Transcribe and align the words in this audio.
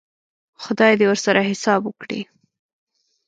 خدای 0.63 0.93
دې 0.99 1.05
ورسره 1.09 1.41
حساب 1.51 1.81
وکړي. 1.85 2.21